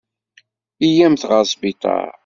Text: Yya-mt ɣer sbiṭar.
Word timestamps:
Yya-mt 0.93 1.23
ɣer 1.29 1.43
sbiṭar. 1.51 2.07